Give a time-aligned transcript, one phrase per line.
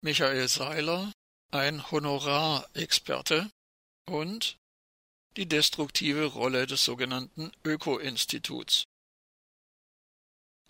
[0.00, 1.12] Michael Seiler,
[1.50, 3.50] ein Honorarexperte
[4.06, 4.56] und
[5.36, 8.84] die destruktive Rolle des sogenannten Öko-Instituts.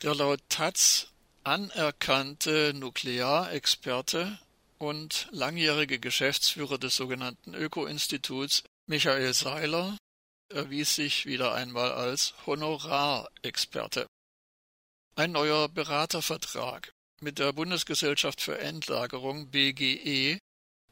[0.02, 1.08] Der laut Taz
[1.44, 4.38] anerkannte Nuklearexperte
[4.78, 9.98] und langjährige Geschäftsführer des sogenannten Öko-Instituts Michael Seiler
[10.48, 14.06] erwies sich wieder einmal als Honorarexperte.
[15.16, 16.92] Ein neuer Beratervertrag
[17.22, 20.38] mit der Bundesgesellschaft für Endlagerung BGE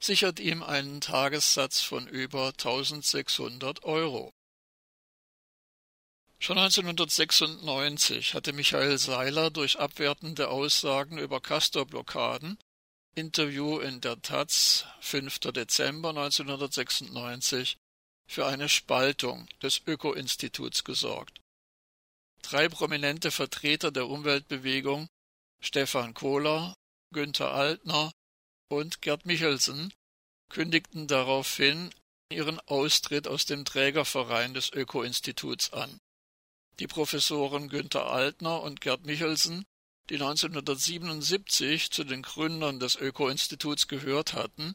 [0.00, 4.30] sichert ihm einen Tagessatz von über 1600 Euro.
[6.38, 12.58] Schon 1996 hatte Michael Seiler durch abwertende Aussagen über Castor-Blockaden
[13.14, 15.38] Interview in der Taz 5.
[15.40, 17.78] Dezember 1996
[18.28, 21.40] für eine Spaltung des Öko-Instituts gesorgt.
[22.42, 25.08] Drei prominente Vertreter der Umweltbewegung,
[25.60, 26.74] Stefan Kohler,
[27.12, 28.12] Günther Altner
[28.69, 29.92] und Gerd Michelsen,
[30.48, 31.90] kündigten daraufhin
[32.30, 36.01] ihren Austritt aus dem Trägerverein des Öko-Instituts an.
[36.79, 39.65] Die Professoren Günther Altner und Gerd Michelsen,
[40.10, 44.74] die 1977 zu den Gründern des Öko-Instituts gehört hatten,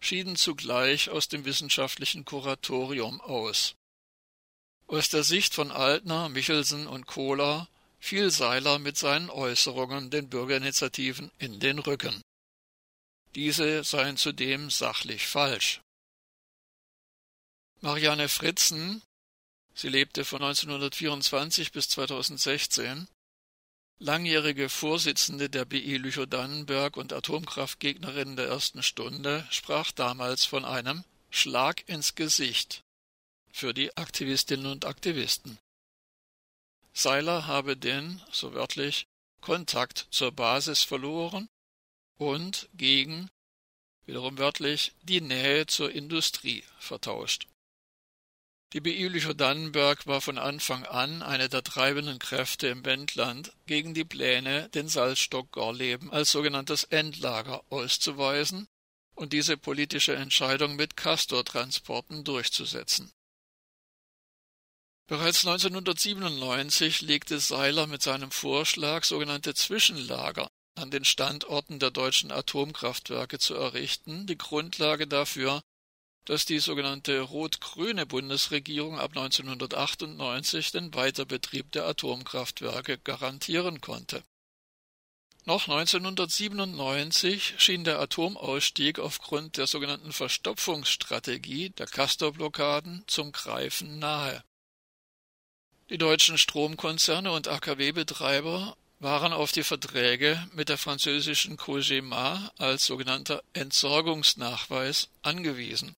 [0.00, 3.74] schieden zugleich aus dem wissenschaftlichen Kuratorium aus.
[4.86, 7.68] Aus der Sicht von Altner, Michelsen und Kohler
[8.02, 12.20] fiel Seiler mit seinen Äußerungen den Bürgerinitiativen in den Rücken.
[13.36, 15.80] Diese seien zudem sachlich falsch.
[17.80, 19.02] Marianne Fritzen,
[19.72, 23.06] sie lebte von 1924 bis 2016,
[24.00, 31.88] langjährige Vorsitzende der BI Lüchow-Dannenberg und Atomkraftgegnerin der ersten Stunde, sprach damals von einem Schlag
[31.88, 32.82] ins Gesicht
[33.52, 35.58] für die Aktivistinnen und Aktivisten.
[36.92, 39.06] Seiler habe den, so wörtlich,
[39.40, 41.48] Kontakt zur Basis verloren
[42.16, 43.30] und gegen,
[44.04, 47.48] wiederum wörtlich, die Nähe zur Industrie vertauscht.
[48.72, 54.04] Die BI Dannenberg war von Anfang an eine der treibenden Kräfte im Wendland gegen die
[54.04, 58.66] Pläne, den Salzstock Gorleben als sogenanntes Endlager auszuweisen
[59.14, 63.12] und diese politische Entscheidung mit Castortransporten durchzusetzen.
[65.06, 73.38] Bereits 1997 legte Seiler mit seinem Vorschlag, sogenannte Zwischenlager an den Standorten der deutschen Atomkraftwerke
[73.38, 75.62] zu errichten, die Grundlage dafür,
[76.24, 84.22] dass die sogenannte rot-grüne Bundesregierung ab 1998 den Weiterbetrieb der Atomkraftwerke garantieren konnte.
[85.44, 94.44] Noch 1997 schien der Atomausstieg aufgrund der sogenannten Verstopfungsstrategie der Castor-Blockaden zum Greifen nahe.
[95.92, 103.42] Die deutschen Stromkonzerne und AKW-Betreiber waren auf die Verträge mit der französischen Cogema als sogenannter
[103.52, 105.94] Entsorgungsnachweis angewiesen.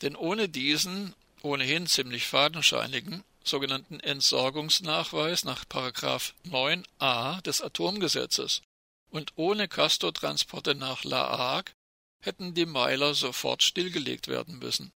[0.00, 8.62] Denn ohne diesen, ohnehin ziemlich fadenscheinigen, sogenannten Entsorgungsnachweis nach 9a des Atomgesetzes
[9.10, 11.74] und ohne Castortransporte nach La Hague
[12.20, 14.92] hätten die Meiler sofort stillgelegt werden müssen.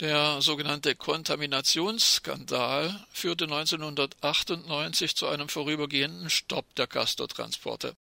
[0.00, 7.94] Der sogenannte Kontaminationsskandal führte 1998 zu einem vorübergehenden Stopp der Castortransporte.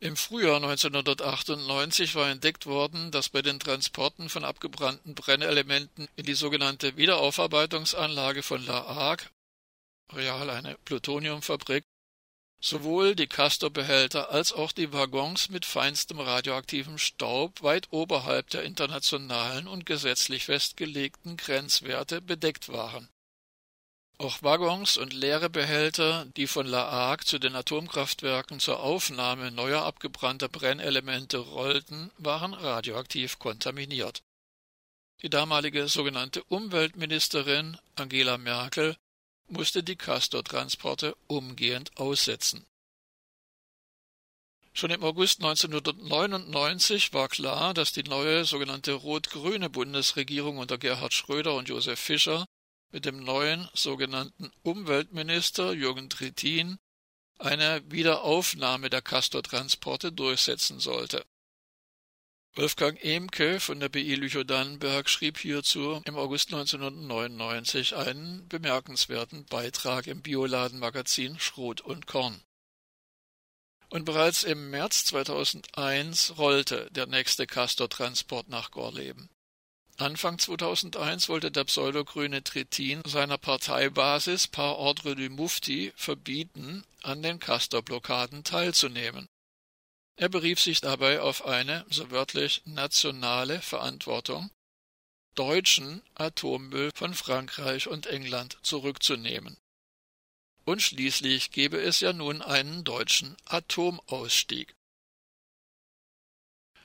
[0.00, 6.34] Im Frühjahr 1998 war entdeckt worden, dass bei den Transporten von abgebrannten Brennelementen in die
[6.34, 9.26] sogenannte Wiederaufarbeitungsanlage von La Hague,
[10.12, 11.84] real eine Plutoniumfabrik,
[12.60, 19.68] sowohl die Castor-Behälter als auch die Waggons mit feinstem radioaktivem Staub weit oberhalb der internationalen
[19.68, 23.08] und gesetzlich festgelegten Grenzwerte bedeckt waren
[24.20, 29.84] auch Waggons und leere Behälter, die von La Hague zu den Atomkraftwerken zur Aufnahme neuer
[29.84, 34.24] abgebrannter Brennelemente rollten, waren radioaktiv kontaminiert.
[35.22, 38.96] Die damalige sogenannte Umweltministerin Angela Merkel
[39.48, 42.66] musste die Castor-Transporte umgehend aussetzen.
[44.72, 51.54] Schon im August 1999 war klar, dass die neue sogenannte rot-grüne Bundesregierung unter Gerhard Schröder
[51.56, 52.46] und Josef Fischer
[52.90, 56.78] mit dem neuen sogenannten Umweltminister Jürgen Trittin
[57.38, 61.24] eine Wiederaufnahme der Castortransporte durchsetzen sollte.
[62.58, 70.22] Wolfgang Emke von der BI Lüchow-Dannenberg schrieb hierzu im August 1999 einen bemerkenswerten Beitrag im
[70.22, 72.42] Bioladenmagazin Schrot und Korn.
[73.90, 79.30] Und bereits im März 2001 rollte der nächste Castortransport nach Gorleben.
[79.96, 87.38] Anfang 2001 wollte der pseudogrüne Trittin seiner Parteibasis par ordre du Mufti verbieten, an den
[87.38, 89.28] Castor-Blockaden teilzunehmen.
[90.18, 94.50] Er berief sich dabei auf eine, so wörtlich, nationale Verantwortung,
[95.36, 99.56] deutschen Atommüll von Frankreich und England zurückzunehmen.
[100.64, 104.74] Und schließlich gebe es ja nun einen deutschen Atomausstieg.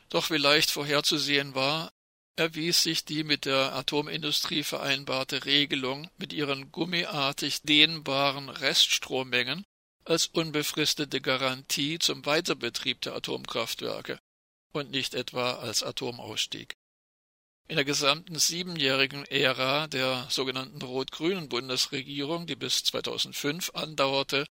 [0.10, 1.92] Doch wie leicht vorherzusehen war,
[2.36, 9.66] erwies sich die mit der Atomindustrie vereinbarte Regelung mit ihren gummiartig dehnbaren Reststrommengen
[10.06, 14.20] als unbefristete Garantie zum Weiterbetrieb der Atomkraftwerke
[14.74, 16.76] und nicht etwa als Atomausstieg.
[17.68, 24.46] In der gesamten siebenjährigen Ära der sogenannten rot-grünen Bundesregierung, die bis 2005 andauerte,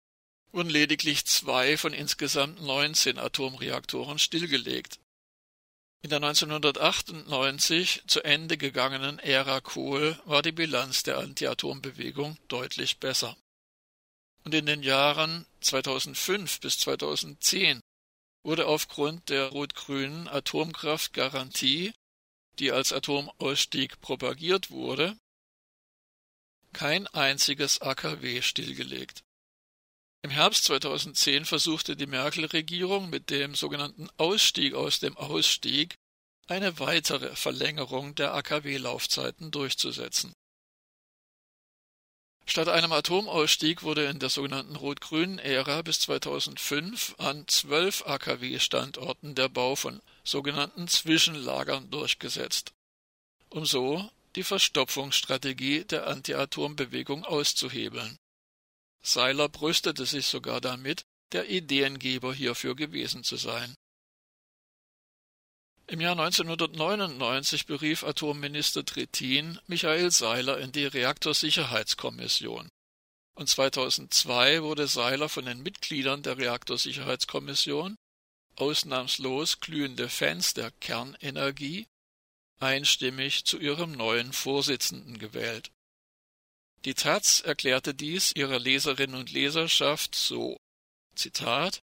[0.52, 5.00] wurden lediglich zwei von insgesamt 19 Atomreaktoren stillgelegt.
[6.02, 13.36] In der 1998 zu Ende gegangenen Ära Kohl war die Bilanz der Anti-Atom-Bewegung deutlich besser.
[14.44, 17.80] Und in den Jahren 2005 bis 2010
[18.42, 21.92] wurde aufgrund der rot-grünen Atomkraftgarantie,
[22.58, 25.16] die als Atomausstieg propagiert wurde,
[26.72, 29.22] kein einziges AKW stillgelegt.
[30.22, 35.94] Im Herbst 2010 versuchte die Merkel-Regierung mit dem sogenannten Ausstieg aus dem Ausstieg
[36.46, 40.34] eine weitere Verlängerung der AKW-Laufzeiten durchzusetzen.
[42.46, 49.48] Statt einem Atomausstieg wurde in der sogenannten rot-grünen Ära bis 2005 an zwölf AKW-Standorten der
[49.48, 52.72] Bau von sogenannten Zwischenlagern durchgesetzt,
[53.50, 58.16] um so die Verstopfungsstrategie der Anti-Atom-Bewegung auszuhebeln.
[59.02, 61.02] Seiler brüstete sich sogar damit,
[61.32, 63.74] der Ideengeber hierfür gewesen zu sein.
[65.90, 72.68] Im Jahr 1999 berief Atomminister Trittin Michael Seiler in die Reaktorsicherheitskommission.
[73.34, 77.96] Und 2002 wurde Seiler von den Mitgliedern der Reaktorsicherheitskommission,
[78.54, 81.88] ausnahmslos glühende Fans der Kernenergie,
[82.60, 85.72] einstimmig zu ihrem neuen Vorsitzenden gewählt.
[86.84, 90.56] Die Taz erklärte dies ihrer Leserinnen und Leserschaft so
[91.16, 91.82] Zitat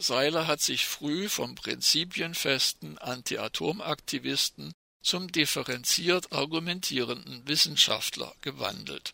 [0.00, 9.10] Seiler hat sich früh vom prinzipienfesten Anti-Atom-Aktivisten zum differenziert argumentierenden Wissenschaftler gewandelt.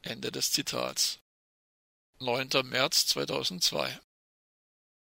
[0.00, 1.18] Ende des Zitats.
[2.18, 2.48] 9.
[2.64, 4.00] März 2002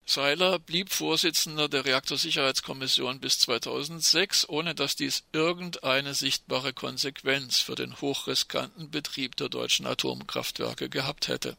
[0.05, 7.99] Seiler blieb Vorsitzender der Reaktorsicherheitskommission bis 2006, ohne dass dies irgendeine sichtbare Konsequenz für den
[7.99, 11.57] hochriskanten Betrieb der deutschen Atomkraftwerke gehabt hätte.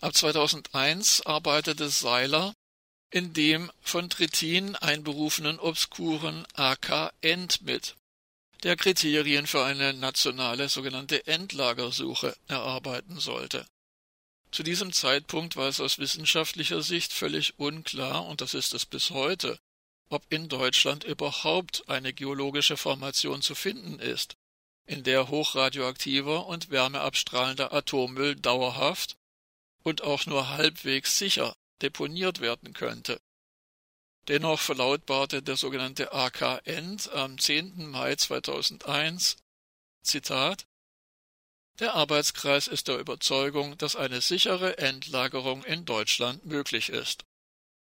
[0.00, 2.54] Ab 2001 arbeitete Seiler
[3.10, 7.96] in dem von Trittin einberufenen obskuren AK End mit,
[8.62, 13.66] der Kriterien für eine nationale sogenannte Endlagersuche erarbeiten sollte.
[14.50, 19.10] Zu diesem Zeitpunkt war es aus wissenschaftlicher Sicht völlig unklar, und das ist es bis
[19.10, 19.58] heute,
[20.10, 24.36] ob in Deutschland überhaupt eine geologische Formation zu finden ist,
[24.84, 29.16] in der hochradioaktiver und wärmeabstrahlender Atommüll dauerhaft
[29.86, 33.20] und auch nur halbwegs sicher deponiert werden könnte.
[34.26, 37.86] Dennoch verlautbarte der sogenannte AK End am 10.
[37.86, 39.36] Mai 2001
[40.02, 40.66] Zitat
[41.78, 47.24] der Arbeitskreis ist der Überzeugung, dass eine sichere Endlagerung in Deutschland möglich ist.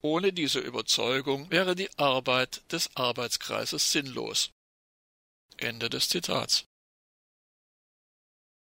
[0.01, 4.51] Ohne diese Überzeugung wäre die Arbeit des Arbeitskreises sinnlos.
[5.57, 6.65] Ende des Zitats.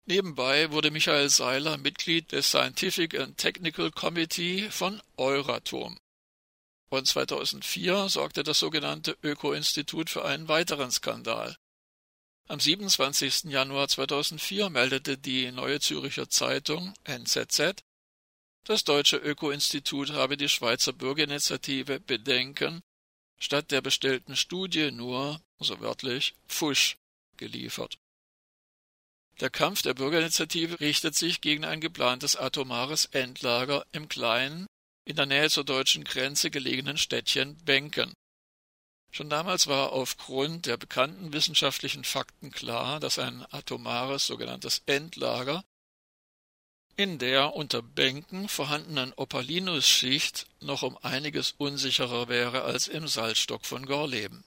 [0.05, 5.98] Nebenbei wurde Michael Seiler Mitglied des Scientific and Technical Committee von Euratom.
[6.89, 11.55] Und 2004 sorgte das sogenannte Öko-Institut für einen weiteren Skandal.
[12.48, 13.45] Am 27.
[13.45, 17.83] Januar 2004 meldete die Neue Züricher Zeitung NZZ,
[18.65, 22.81] das Deutsche Öko-Institut habe die Schweizer Bürgerinitiative Bedenken
[23.38, 26.95] statt der bestellten Studie nur, so wörtlich, Pfusch
[27.36, 27.98] geliefert.
[29.40, 34.68] Der Kampf der Bürgerinitiative richtet sich gegen ein geplantes atomares Endlager im kleinen,
[35.06, 38.13] in der Nähe zur deutschen Grenze gelegenen Städtchen Benken.
[39.12, 45.63] Schon damals war aufgrund der bekannten wissenschaftlichen Fakten klar, dass ein atomares sogenanntes Endlager
[46.96, 53.86] in der unter Bänken vorhandenen Opalinusschicht noch um einiges unsicherer wäre als im Salzstock von
[53.86, 54.44] Gorleben.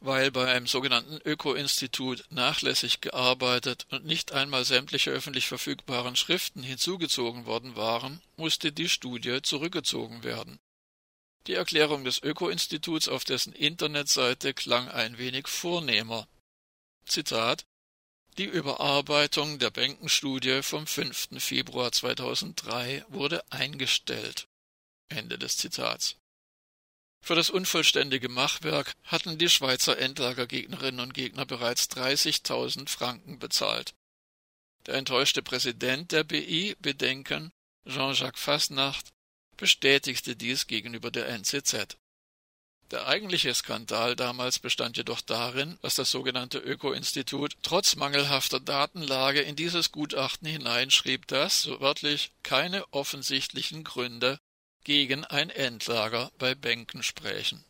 [0.00, 7.76] Weil beim sogenannten Öko-Institut nachlässig gearbeitet und nicht einmal sämtliche öffentlich verfügbaren Schriften hinzugezogen worden
[7.76, 10.60] waren, musste die Studie zurückgezogen werden.
[11.46, 16.28] Die Erklärung des Öko-Instituts auf dessen Internetseite klang ein wenig vornehmer.
[17.06, 17.64] Zitat
[18.36, 21.28] Die Überarbeitung der Bänkenstudie vom 5.
[21.38, 24.48] Februar 2003 wurde eingestellt.
[25.08, 26.16] Ende des Zitats.
[27.26, 33.94] Für das unvollständige Machwerk hatten die Schweizer Endlagergegnerinnen und Gegner bereits 30.000 Franken bezahlt.
[34.86, 37.50] Der enttäuschte Präsident der BI Bedenken,
[37.84, 39.08] Jean-Jacques Fasnacht,
[39.56, 41.96] bestätigte dies gegenüber der NZZ.
[42.92, 49.56] Der eigentliche Skandal damals bestand jedoch darin, dass das sogenannte Öko-Institut trotz mangelhafter Datenlage in
[49.56, 54.38] dieses Gutachten hineinschrieb, dass, so wörtlich, keine offensichtlichen Gründe
[54.86, 57.64] gegen ein Endlager bei Bänken sprächen.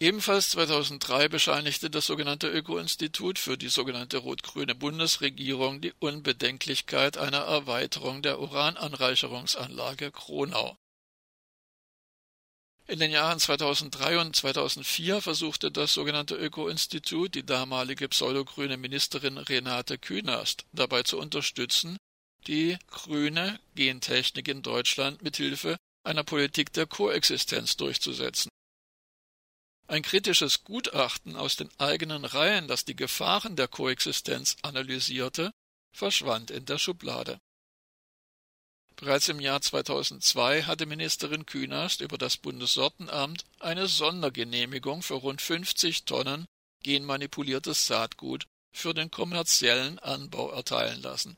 [0.00, 8.22] Ebenfalls 2003 bescheinigte das sogenannte Öko-Institut für die sogenannte rot-grüne Bundesregierung die Unbedenklichkeit einer Erweiterung
[8.22, 10.78] der Urananreicherungsanlage Kronau.
[12.86, 19.98] In den Jahren 2003 und 2004 versuchte das sogenannte Öko-Institut die damalige pseudogrüne Ministerin Renate
[19.98, 21.98] Künast dabei zu unterstützen,
[22.46, 28.50] die grüne Gentechnik in Deutschland mithilfe einer Politik der Koexistenz durchzusetzen.
[29.86, 35.50] Ein kritisches Gutachten aus den eigenen Reihen, das die Gefahren der Koexistenz analysierte,
[35.94, 37.38] verschwand in der Schublade.
[38.96, 46.04] Bereits im Jahr 2002 hatte Ministerin Künast über das Bundessortenamt eine Sondergenehmigung für rund 50
[46.04, 46.46] Tonnen
[46.82, 51.36] genmanipuliertes Saatgut für den kommerziellen Anbau erteilen lassen.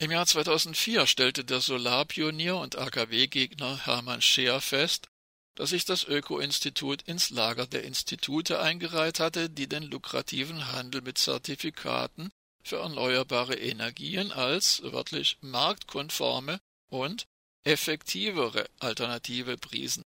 [0.00, 5.08] Im Jahr 2004 stellte der Solarpionier und AKW-Gegner Hermann Scheer fest,
[5.56, 11.18] dass sich das Öko-Institut ins Lager der Institute eingereiht hatte, die den lukrativen Handel mit
[11.18, 12.30] Zertifikaten
[12.64, 17.26] für erneuerbare Energien als wörtlich marktkonforme und
[17.64, 20.02] effektivere Alternative priesen.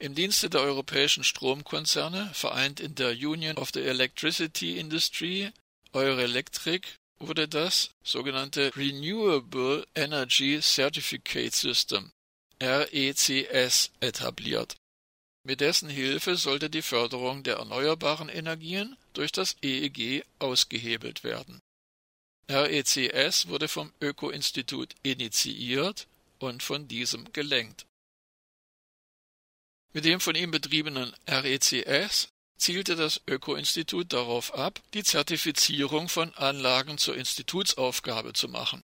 [0.00, 5.50] Im Dienste der europäischen Stromkonzerne, vereint in der Union of the Electricity Industry,
[5.94, 12.12] Eurelectric, wurde das sogenannte Renewable Energy Certificate System
[12.60, 14.76] RECS etabliert.
[15.44, 21.60] Mit dessen Hilfe sollte die Förderung der erneuerbaren Energien durch das EEG ausgehebelt werden.
[22.48, 26.06] RECS wurde vom Öko-Institut initiiert
[26.38, 27.86] und von diesem gelenkt.
[29.92, 32.28] Mit dem von ihm betriebenen RECS
[32.62, 38.82] zielte das Öko-Institut darauf ab, die Zertifizierung von Anlagen zur Institutsaufgabe zu machen.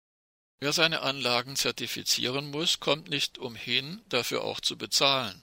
[0.60, 5.42] Wer seine Anlagen zertifizieren muss, kommt nicht umhin, dafür auch zu bezahlen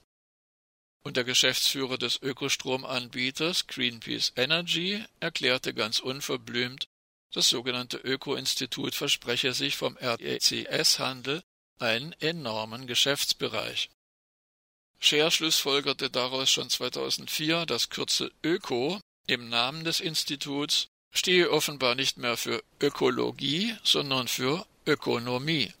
[1.06, 6.88] und der Geschäftsführer des Ökostromanbieters Greenpeace Energy erklärte ganz unverblümt,
[7.32, 11.44] das sogenannte Öko-Institut verspreche sich vom RECS-Handel
[11.78, 13.88] einen enormen Geschäftsbereich.
[14.98, 22.18] Scher schlussfolgerte daraus schon 2004, das Kürzel Öko im Namen des Instituts stehe offenbar nicht
[22.18, 25.72] mehr für Ökologie, sondern für Ökonomie.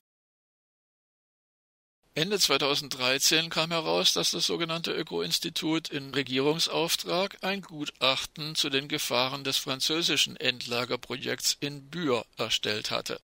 [2.14, 9.44] Ende 2013 kam heraus, dass das sogenannte Öko-Institut in Regierungsauftrag ein Gutachten zu den Gefahren
[9.44, 13.20] des französischen Endlagerprojekts in Bühr erstellt hatte.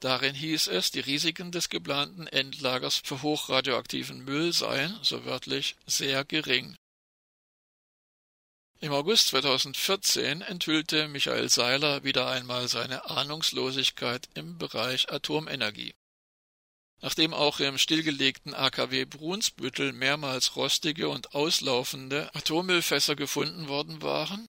[0.00, 6.24] Darin hieß es, die Risiken des geplanten Endlagers für hochradioaktiven Müll seien, so wörtlich, sehr
[6.24, 6.76] gering.
[8.80, 15.94] Im August 2014 enthüllte Michael Seiler wieder einmal seine Ahnungslosigkeit im Bereich Atomenergie.
[17.00, 24.46] Nachdem auch im stillgelegten AKW Brunsbüttel mehrmals rostige und auslaufende Atommüllfässer gefunden worden waren,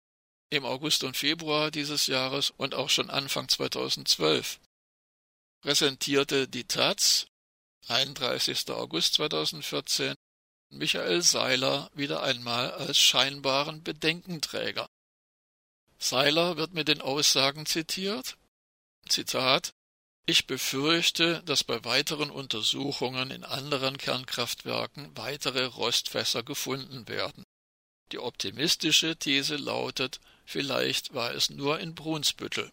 [0.52, 4.60] im August und Februar dieses Jahres und auch schon Anfang 2012,
[5.62, 7.28] präsentierte die Taz,
[7.88, 8.70] 31.
[8.70, 10.16] August 2014,
[10.70, 14.88] Michael Seiler wieder einmal als scheinbaren Bedenkenträger.
[15.98, 18.38] Seiler wird mit den Aussagen zitiert,
[19.08, 19.74] Zitat,
[20.26, 27.44] ich befürchte, dass bei weiteren Untersuchungen in anderen Kernkraftwerken weitere Rostfässer gefunden werden.
[28.12, 32.70] Die optimistische These lautet, vielleicht war es nur in Brunsbüttel.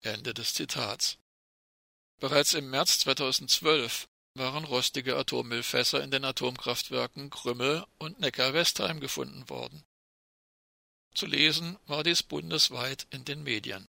[0.00, 1.18] Ende des Zitats.
[2.22, 9.82] Bereits im März 2012 waren rostige Atommüllfässer in den Atomkraftwerken Krümmel und Neckar-Westheim gefunden worden.
[11.16, 13.88] Zu lesen war dies bundesweit in den Medien.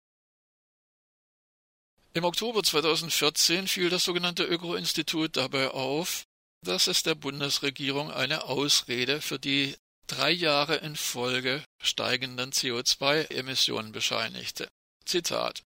[2.14, 6.24] Im Oktober 2014 fiel das sogenannte Öko-Institut dabei auf,
[6.64, 9.76] dass es der Bundesregierung eine Ausrede für die
[10.08, 14.70] drei Jahre in Folge steigenden CO2-Emissionen bescheinigte.
[15.04, 15.64] Zitat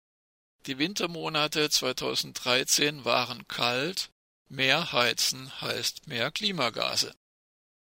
[0.66, 4.10] Die Wintermonate 2013 waren kalt,
[4.48, 7.12] mehr heizen heißt mehr Klimagase.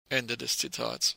[0.09, 1.17] Ende des Zitats.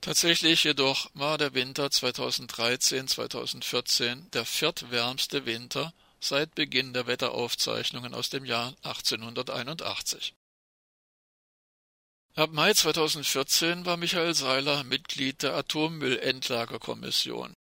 [0.00, 8.44] Tatsächlich jedoch war der Winter 2013-2014 der viertwärmste Winter seit Beginn der Wetteraufzeichnungen aus dem
[8.44, 10.34] Jahr 1881.
[12.34, 17.54] Ab Mai 2014 war Michael Seiler Mitglied der Atommüllendlagerkommission.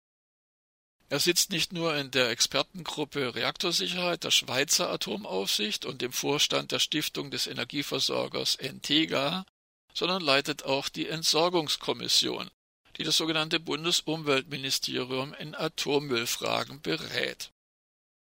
[1.13, 6.79] Er sitzt nicht nur in der Expertengruppe Reaktorsicherheit der Schweizer Atomaufsicht und im Vorstand der
[6.79, 9.45] Stiftung des Energieversorgers Entega,
[9.93, 12.49] sondern leitet auch die Entsorgungskommission,
[12.97, 17.51] die das sogenannte Bundesumweltministerium in Atommüllfragen berät.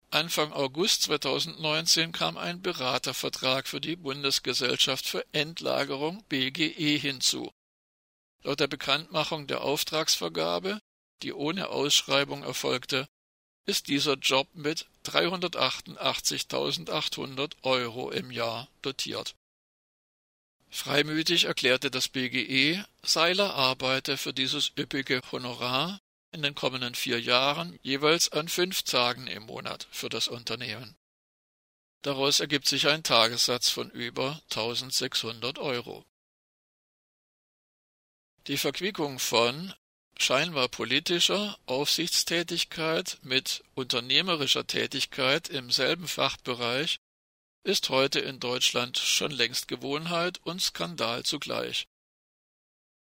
[0.09, 7.49] Anfang August 2019 kam ein Beratervertrag für die Bundesgesellschaft für Endlagerung BGE hinzu.
[8.41, 10.81] Laut der Bekanntmachung der Auftragsvergabe
[11.23, 13.07] die ohne Ausschreibung erfolgte,
[13.65, 19.37] ist dieser Job mit 388.800 Euro im Jahr dotiert.
[20.69, 26.01] Freimütig erklärte das BGE, Seiler arbeite für dieses üppige Honorar
[26.31, 30.97] in den kommenden vier Jahren jeweils an fünf Tagen im Monat für das Unternehmen.
[32.01, 36.03] Daraus ergibt sich ein Tagessatz von über 1600 Euro.
[38.47, 39.75] Die Verquickung von
[40.19, 46.97] scheinbar politischer Aufsichtstätigkeit mit unternehmerischer Tätigkeit im selben Fachbereich
[47.63, 51.87] ist heute in Deutschland schon längst Gewohnheit und Skandal zugleich.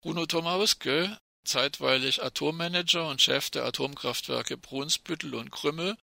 [0.01, 5.97] Bruno Tomauske, zeitweilig Atommanager und Chef der Atomkraftwerke Brunsbüttel und Krümmel,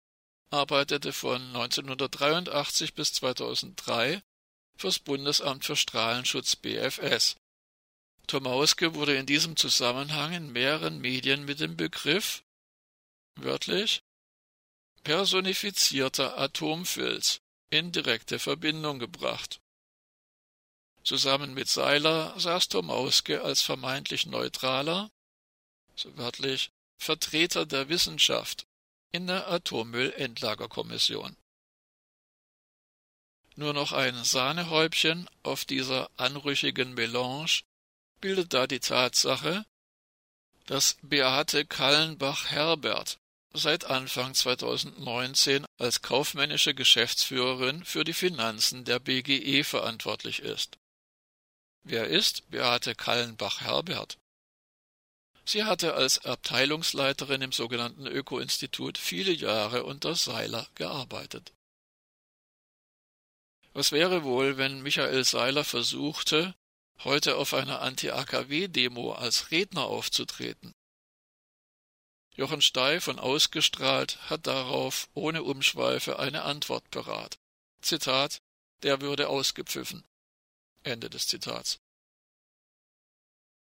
[0.49, 4.21] arbeitete von 1983 bis 2003
[4.77, 7.35] fürs Bundesamt für Strahlenschutz BFS
[8.27, 12.43] Tomauske wurde in diesem Zusammenhang in mehreren Medien mit dem Begriff
[13.35, 14.03] wörtlich
[15.03, 19.61] personifizierter Atomfilz in direkte Verbindung gebracht.
[21.03, 25.09] Zusammen mit Seiler saß Tomauske als vermeintlich neutraler,
[25.95, 28.67] so wörtlich Vertreter der Wissenschaft
[29.13, 31.37] in der Atommüllendlagerkommission.
[33.55, 37.63] Nur noch ein Sahnehäubchen auf dieser anrüchigen Melange
[38.21, 39.65] bildet da die Tatsache,
[40.65, 43.19] dass Beate Kallenbach-Herbert
[43.53, 50.77] seit Anfang 2019 als kaufmännische Geschäftsführerin für die Finanzen der BGE verantwortlich ist.
[51.83, 54.17] Wer ist Beate Kallenbach-Herbert?
[55.45, 61.53] Sie hatte als Abteilungsleiterin im sogenannten Öko-Institut viele Jahre unter Seiler gearbeitet.
[63.71, 66.53] Was wäre wohl, wenn Michael Seiler versuchte,
[67.03, 70.73] heute auf einer Anti-AKW-Demo als Redner aufzutreten.
[72.35, 77.39] Jochen Stey von Ausgestrahlt hat darauf ohne Umschweife eine Antwort parat.
[77.81, 78.41] Zitat,
[78.83, 80.03] der würde ausgepfiffen.
[80.83, 81.79] Ende des Zitats.